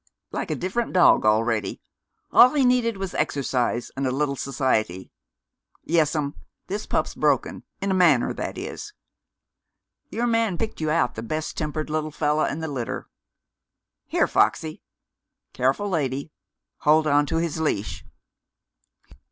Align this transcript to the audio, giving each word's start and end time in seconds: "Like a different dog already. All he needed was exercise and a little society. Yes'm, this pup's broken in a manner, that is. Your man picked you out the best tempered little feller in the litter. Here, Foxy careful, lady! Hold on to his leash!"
"Like 0.31 0.49
a 0.49 0.55
different 0.55 0.93
dog 0.93 1.27
already. 1.27 1.79
All 2.31 2.55
he 2.55 2.65
needed 2.65 2.97
was 2.97 3.13
exercise 3.13 3.91
and 3.95 4.07
a 4.07 4.11
little 4.11 4.35
society. 4.35 5.11
Yes'm, 5.83 6.33
this 6.65 6.87
pup's 6.87 7.13
broken 7.13 7.65
in 7.81 7.91
a 7.91 7.93
manner, 7.93 8.33
that 8.33 8.57
is. 8.57 8.93
Your 10.09 10.25
man 10.25 10.57
picked 10.57 10.81
you 10.81 10.89
out 10.89 11.13
the 11.13 11.21
best 11.21 11.55
tempered 11.55 11.91
little 11.91 12.09
feller 12.09 12.47
in 12.47 12.61
the 12.61 12.67
litter. 12.67 13.09
Here, 14.07 14.25
Foxy 14.25 14.81
careful, 15.53 15.87
lady! 15.89 16.31
Hold 16.77 17.05
on 17.05 17.27
to 17.27 17.37
his 17.37 17.59
leash!" 17.59 18.03